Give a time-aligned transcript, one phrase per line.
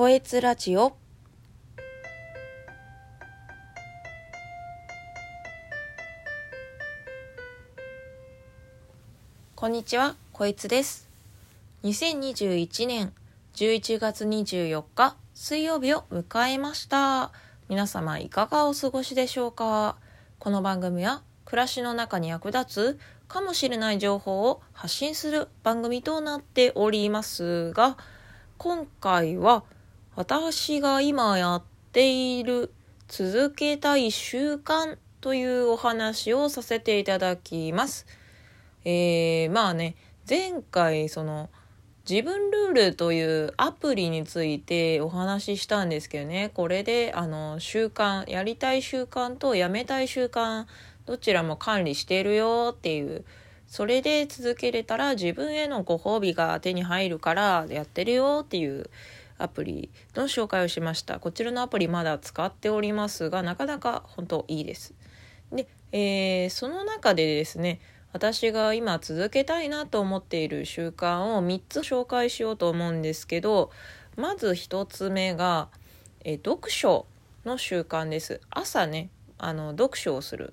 [0.00, 0.96] こえつラジオ
[9.54, 11.10] こんにちは、こいつです。
[11.82, 13.12] 2021年
[13.52, 17.30] 11月24日水曜日を迎えました。
[17.68, 19.96] 皆様いかがお過ごしでしょうか？
[20.38, 22.98] この番組は暮らしの中に役立つ
[23.28, 27.98] かもしれない情報を発信する番組となっておりますが、
[28.56, 29.62] 今回は
[30.16, 32.72] 私が今やっている
[33.06, 38.06] 続けたい習慣というお話をさせていただきます。
[38.84, 39.94] えー、まあね、
[40.28, 41.48] 前回その
[42.08, 50.66] 自分ルールというアプリについてお話ししたんですけどね、これであの習慣、やりたい習慣とやめたい習慣、
[51.06, 53.24] どちらも管理してるよっていう、
[53.68, 58.90] それで続けれたら自分へのご褒美が手に入るからやってるよっていう。
[59.42, 61.18] アプリの紹介をしました。
[61.18, 64.94] こちらのアプリまだ使っておりますが、なかなか本当いいです。
[65.52, 67.80] で、えーその中でですね、
[68.12, 73.70] 私が今続けたいなと思っている習慣を3つ紹介しようと思うんですけど
[74.16, 75.68] まず1つ目が、
[76.24, 77.06] え読書
[77.44, 80.52] の習慣です朝ねあの読書をする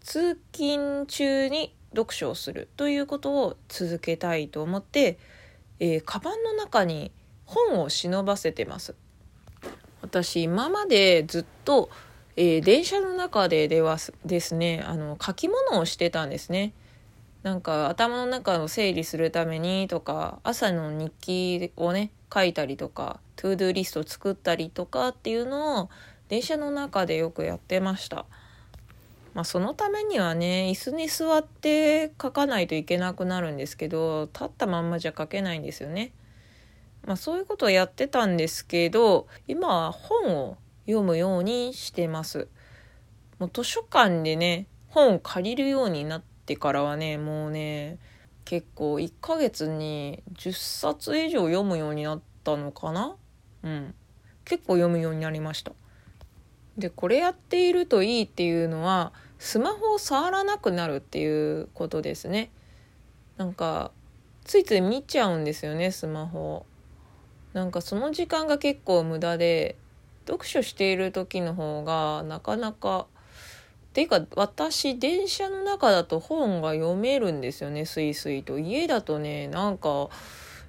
[0.00, 5.18] 通勤中に読書をするということを続けたいと思って、
[5.78, 7.10] えー、カバンの中に
[7.46, 8.94] 本を忍ばせてます。
[10.02, 11.90] 私今までずっと
[12.36, 16.72] えー電車の中でではですねあの書き物をしてたんですね。
[17.42, 25.90] なんか頭の中を整理するためにとか朝の日記をね書いたりとか to do リスト作ったりとかっていうのを
[26.28, 28.26] 電車の中でよくやってました。
[29.32, 36.12] まあそのためにはね椅子に座って書かないといけなくなるんですけど立ったまんまじゃ書けないんですよね。
[37.06, 42.48] まあそういうことをやってたんですけど今は本を読むようにしてます。
[43.38, 47.98] もう図書館でね、本を借りるようになってからはね、もうね、
[48.44, 53.16] 結構1ヶ月に10冊以上読むようになったのかな？
[53.62, 53.94] うん。
[54.44, 55.72] 結構読むようになりました。
[56.78, 62.50] で、これやっているといいっていうのは、スマホを触らなくなるっていうことですね。
[63.36, 63.90] なんか、
[64.44, 66.64] ついつい見ちゃうんですよね、スマホ。
[67.56, 69.76] なんかその時間が結構無駄で、
[70.28, 73.06] 読書している時の方がなかなか
[73.94, 78.58] ていうか私電車の中だと本が読めるんですよねスイスイと。
[78.58, 80.10] 家だとねなんか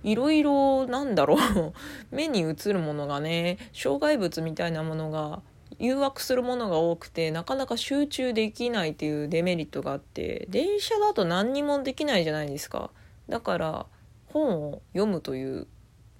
[0.01, 1.73] いろいろなんだろう
[2.15, 5.41] 目に映るものがね障害物みたいなものが
[5.77, 12.91] 誘惑するものが多くてなかなか集中できないっていうデメリットがあって電車だと何にもできないじゃないですか。
[13.27, 13.85] だから
[14.27, 15.67] 本を読むという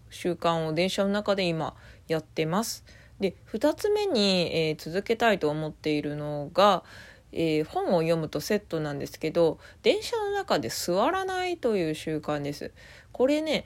[0.09, 1.75] 習慣を電車の中で今
[2.07, 2.85] やってます
[3.19, 6.83] で2つ目に、えー続けたいと思っているのが、
[7.31, 12.71] えー本を読むとセットなんですけど電車の中で座らないという習慣です。
[13.11, 13.65] これね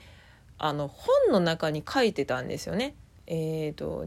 [0.58, 2.94] あの本の中に書いてたんですよね。
[3.26, 4.06] えー、と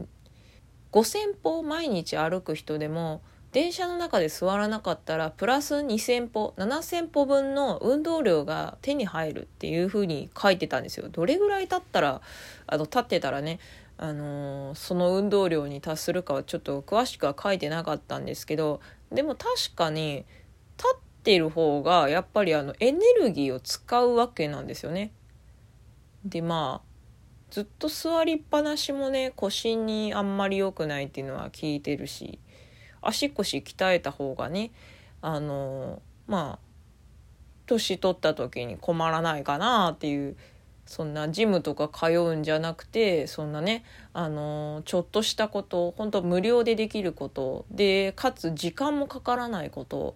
[0.92, 11.08] 5,000歩毎日歩く人でも電車の中で座らなかったらプラス2,000歩7,000歩分の運動量が手に入るっていう風に書いてたんですよ。
[11.08, 12.20] どれぐらい経ったら
[12.66, 13.58] あの立ってたらね
[13.98, 18.80] あのーその運動量に達するかはちょっと詳しくは書いてなかったんですけど
[19.10, 20.26] でも確かに
[20.76, 25.12] 立ってる方がやっぱりあのエネルギーを使うわけなんですよね。
[26.24, 26.86] でまあ
[27.50, 32.40] ずっと座りっぱなしもね腰にあんまり良くないっていうのは聞いてるし
[33.08, 34.70] 足腰鍛えた方がね
[35.22, 36.66] あのまあ
[37.66, 40.36] 年取った時に困らないかなっていう
[40.86, 50.14] そんなジムとか通うんじゃなくてそんなねあのちょっとしたこと本当無料でできることでかつ時間もかからないこと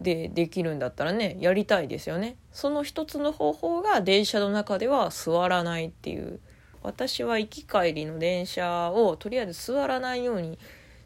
[0.00, 2.36] でできるんだったらねやりたいですよね。
[2.52, 6.40] その一つの方法が電車の中では座らないっていう。
[6.82, 10.58] 私は行き帰りの電車をとりあえず座らないように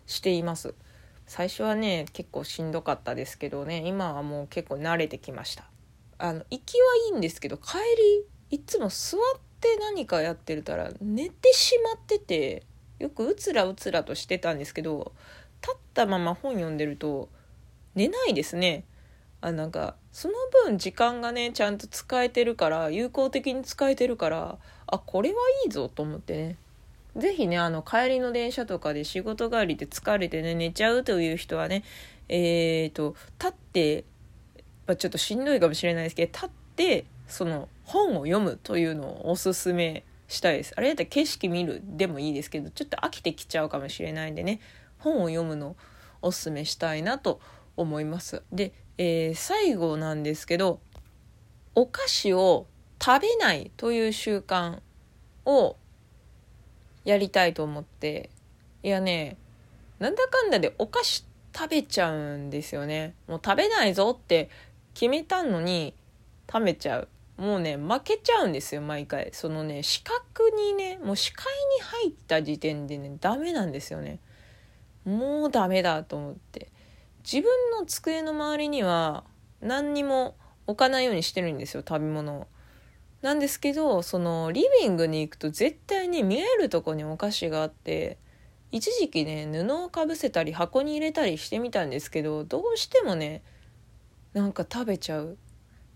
[0.07, 0.75] しています。
[1.27, 5.65] 最初はね結構しんどかったですけどね今はもう結構慣れてきました。
[6.19, 7.79] あの行きはいいんですけど帰
[8.51, 9.21] りいつも座っ
[9.61, 12.65] て何かやってるたら寝てしまってて
[12.99, 15.13] よくうつらうつらとしてたんですけど
[15.61, 17.29] 立ったまま本読んでると
[17.95, 18.85] 寝ないですね。
[19.41, 20.35] あなんかその
[20.65, 26.57] 分時間がねちゃんと使えてるから有効的に使えてるからあこれはいいぞと思ってね。
[27.17, 31.85] 是非ねあの帰りの電車とかで仕事帰りで疲れてね寝ちゃうという人はね
[32.29, 34.05] えー、と立って、
[34.87, 40.73] まあ、ちょっとしんどいかもしれないですけど立ってその本を読むというのをおすすめしたいです。
[40.77, 44.61] あれだったら景色見るでもいいですけどちょっと飽きてきちゃうかもしれないんでね
[44.99, 45.77] 本を読むの
[46.23, 47.41] おすすめしたいなと
[47.77, 48.43] 思います。
[48.53, 50.81] で、えー、最後なんですけど
[51.75, 52.67] お菓子を
[53.03, 54.81] 食べないという習慣
[55.45, 55.77] を
[57.05, 58.31] やりたいと思って。
[58.83, 59.37] いやね
[59.99, 61.25] なんだかんだでお菓子
[61.55, 63.15] 食べちゃうんですよね。
[63.29, 64.51] もう食べないぞって
[64.93, 65.95] 決めたのに
[66.53, 67.09] 食べちゃう。
[67.37, 69.31] もうね負けちゃうんですよ毎回。
[69.33, 71.47] そのね視覚にねもう視界
[71.79, 74.19] に入った時点でねダメなんですよね。
[75.05, 76.69] もうダメだと思って。
[77.25, 79.25] 自分の机の周りには
[79.63, 80.37] 何にも
[80.67, 82.47] 置かないようにしてるんですよ食べ物を。
[83.25, 88.19] なんですけどそのリビングに行くと絶対に見えるとこにお菓子があって
[88.71, 93.43] 一時期ね布をかぶせたり箱に入れたりしてみたんですけどどうしてもね
[94.35, 95.39] なんか食べちゃう。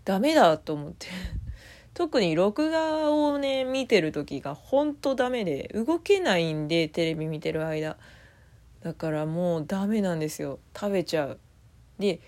[0.07, 1.09] ダメだと思って。
[1.93, 7.99] 特に録画をね見てる時がほんとダメで動けないんでテレビ見てる間。
[8.81, 10.61] だからもうダメなんですよ。
[10.75, 11.39] 食べちゃう。
[11.99, 12.21] で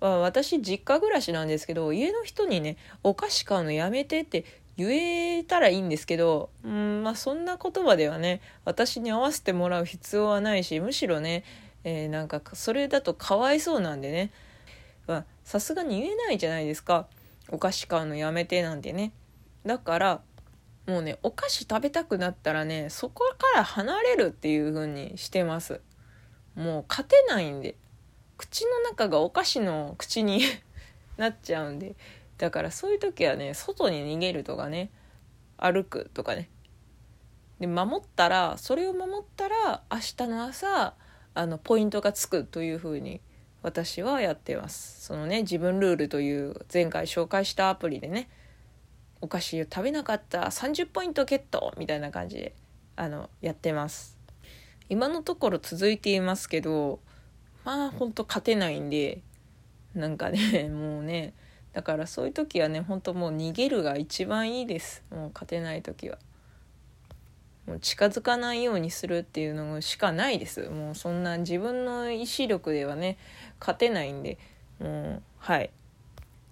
[0.00, 4.44] 私実家暮らしなんですけど家の人にねお菓子買うのやめてって
[4.76, 11.44] 言えたらいいんですけどうんまあそんな言葉ではね私に合わせてもらう必要はないしむしろね、
[11.84, 14.32] えー、なんかそれだとかわいそうなんでね。
[15.46, 17.06] さすがに言えないじゃないですか。
[17.50, 19.12] お菓子買うのやめてなんてね。
[19.64, 20.20] だから
[20.88, 25.80] もうねお菓子食べたくなったらねそこから離れるっていう風にしてます。
[26.56, 27.76] もう勝てないんで。
[28.36, 30.42] 口の中がお菓子の口に
[31.16, 31.96] なっちゃうんで
[32.38, 34.90] だからそういう時はね外に逃げるとかね
[35.56, 36.50] 歩くとかね。
[37.60, 40.94] で守ったらそれを守ったら明日の朝
[41.34, 43.22] あのポイントがつくというふうに
[43.62, 45.04] 私はやってます。
[45.06, 48.28] そのね自分ルールという前回紹介したアプリでね
[49.20, 52.54] お菓子を食べなかった30ポイントゲットみたいな感じで
[52.96, 54.18] あのやってます。
[54.88, 57.00] 今のところ続いていますけど
[57.66, 59.20] まあほんと勝てないんで
[59.96, 61.34] なんかね もうね。
[61.72, 65.02] だからそういう時はねほんともう逃げるが一番いいです。
[65.10, 66.16] もう勝てない時は。
[67.66, 70.70] もう近づかないようにするっていうのしかないです。
[70.70, 73.18] もうそんな自分の意志力ではね
[73.58, 74.38] 勝てないんで。
[74.78, 75.70] もうはい。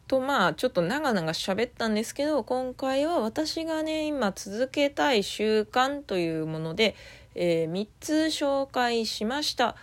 [0.08, 6.96] とまあちょっと長々喋ったんですけど今回は私がね今続けたい習慣というもので、
[7.34, 9.76] えー、3つ紹介しました。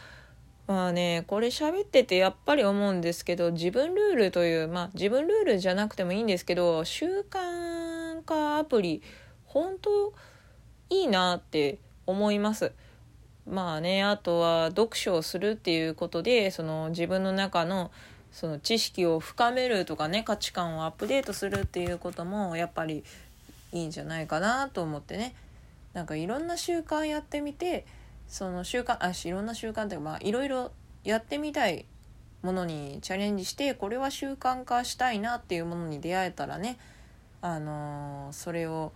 [0.71, 9.01] まあねこれ喋っててやっぱり思うんですけど自分ルールというまあ自分ルールじゃなくてもいいんですけど習慣化アプリ
[9.47, 10.13] 本当
[10.89, 12.71] いいなって思います。
[13.45, 17.91] まあねあとは読書をするっていうことでその自分の中の
[18.31, 23.03] その知識を深めるとかね価値観をアップデートするっていうこともやっぱり
[23.73, 25.35] いいんじゃないかなと思ってね
[25.91, 27.85] なんかいろんな習慣やってみて
[28.31, 30.71] その習慣あいろんな習慣っていうかまあいろいろ
[31.03, 31.85] やってみたい
[32.41, 36.79] ものにチャレンジしてこれは習慣化したいなっていうものに出会えたらね
[37.41, 38.93] あのー、それを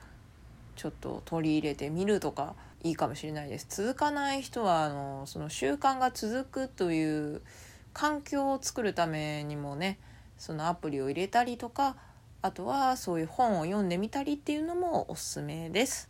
[0.78, 3.68] ちょっと取り入れてみるとかいいかもしれないです。
[3.70, 7.42] 続かない人はあのその習慣が続くという
[7.92, 10.00] 環境を作るためにもね
[10.38, 11.98] そのアプリを入れたりとか
[12.42, 16.10] あとはそういう本を読んでみたりっていうのもおすすめです。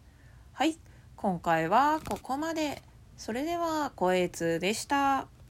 [0.53, 0.77] はい。
[1.15, 2.83] 今回はここまで。
[3.17, 5.27] それでは声通でした。